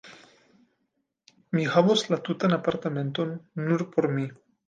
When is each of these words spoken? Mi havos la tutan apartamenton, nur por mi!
Mi 1.57 1.65
havos 1.75 2.05
la 2.13 2.19
tutan 2.29 2.57
apartamenton, 2.59 3.37
nur 3.67 3.87
por 3.93 4.09
mi! 4.17 4.27